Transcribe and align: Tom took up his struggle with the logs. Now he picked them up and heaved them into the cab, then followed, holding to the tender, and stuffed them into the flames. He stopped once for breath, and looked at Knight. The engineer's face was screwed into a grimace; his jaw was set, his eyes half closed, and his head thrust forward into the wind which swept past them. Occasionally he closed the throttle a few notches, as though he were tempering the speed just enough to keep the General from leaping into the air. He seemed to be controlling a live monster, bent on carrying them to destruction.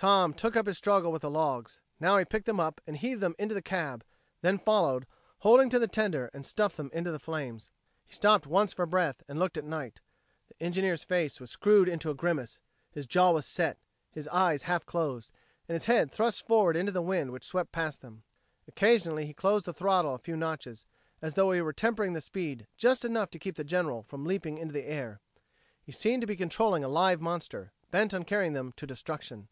Tom 0.00 0.32
took 0.32 0.54
up 0.54 0.66
his 0.68 0.78
struggle 0.78 1.10
with 1.10 1.22
the 1.22 1.28
logs. 1.30 1.80
Now 1.98 2.18
he 2.18 2.24
picked 2.24 2.46
them 2.46 2.60
up 2.60 2.80
and 2.86 2.96
heaved 2.96 3.20
them 3.20 3.34
into 3.36 3.52
the 3.56 3.60
cab, 3.60 4.04
then 4.42 4.56
followed, 4.56 5.08
holding 5.38 5.68
to 5.70 5.78
the 5.80 5.88
tender, 5.88 6.30
and 6.32 6.46
stuffed 6.46 6.76
them 6.76 6.88
into 6.94 7.10
the 7.10 7.18
flames. 7.18 7.72
He 8.06 8.12
stopped 8.12 8.46
once 8.46 8.72
for 8.72 8.86
breath, 8.86 9.24
and 9.26 9.40
looked 9.40 9.56
at 9.56 9.64
Knight. 9.64 10.00
The 10.46 10.62
engineer's 10.62 11.02
face 11.02 11.40
was 11.40 11.50
screwed 11.50 11.88
into 11.88 12.10
a 12.10 12.14
grimace; 12.14 12.60
his 12.92 13.08
jaw 13.08 13.32
was 13.32 13.44
set, 13.44 13.76
his 14.12 14.28
eyes 14.28 14.62
half 14.62 14.86
closed, 14.86 15.32
and 15.68 15.74
his 15.74 15.86
head 15.86 16.12
thrust 16.12 16.46
forward 16.46 16.76
into 16.76 16.92
the 16.92 17.02
wind 17.02 17.32
which 17.32 17.44
swept 17.44 17.72
past 17.72 18.00
them. 18.00 18.22
Occasionally 18.68 19.26
he 19.26 19.34
closed 19.34 19.64
the 19.64 19.72
throttle 19.72 20.14
a 20.14 20.18
few 20.18 20.36
notches, 20.36 20.86
as 21.20 21.34
though 21.34 21.50
he 21.50 21.60
were 21.60 21.72
tempering 21.72 22.12
the 22.12 22.20
speed 22.20 22.68
just 22.76 23.04
enough 23.04 23.30
to 23.32 23.38
keep 23.40 23.56
the 23.56 23.64
General 23.64 24.04
from 24.04 24.24
leaping 24.24 24.58
into 24.58 24.74
the 24.74 24.86
air. 24.88 25.18
He 25.82 25.90
seemed 25.90 26.20
to 26.20 26.28
be 26.28 26.36
controlling 26.36 26.84
a 26.84 26.88
live 26.88 27.20
monster, 27.20 27.72
bent 27.90 28.14
on 28.14 28.22
carrying 28.22 28.52
them 28.52 28.70
to 28.76 28.86
destruction. 28.86 29.48